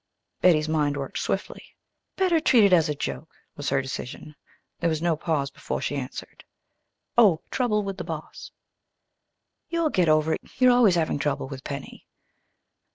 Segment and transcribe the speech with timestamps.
[0.41, 1.63] Betty's mind worked swiftly.
[2.15, 4.35] "Better treat it as a joke," was her decision.
[4.79, 6.43] There was no pause before she answered.
[7.19, 8.49] "Oh, trouble with the boss."
[9.69, 10.41] "You'll get over it.
[10.57, 12.07] You're always having trouble with Penny.